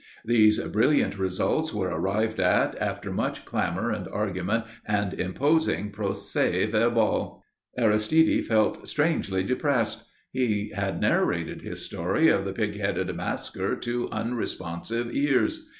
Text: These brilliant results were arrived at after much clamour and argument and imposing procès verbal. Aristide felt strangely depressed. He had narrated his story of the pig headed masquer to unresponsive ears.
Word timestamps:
These 0.25 0.57
brilliant 0.57 1.19
results 1.19 1.75
were 1.75 1.89
arrived 1.89 2.39
at 2.39 2.75
after 2.81 3.11
much 3.11 3.45
clamour 3.45 3.91
and 3.91 4.07
argument 4.07 4.63
and 4.83 5.13
imposing 5.13 5.91
procès 5.91 6.71
verbal. 6.71 7.43
Aristide 7.77 8.43
felt 8.43 8.87
strangely 8.87 9.43
depressed. 9.43 10.03
He 10.31 10.71
had 10.75 10.99
narrated 10.99 11.61
his 11.61 11.85
story 11.85 12.29
of 12.29 12.45
the 12.45 12.53
pig 12.53 12.79
headed 12.79 13.15
masquer 13.15 13.75
to 13.75 14.09
unresponsive 14.09 15.13
ears. 15.15 15.67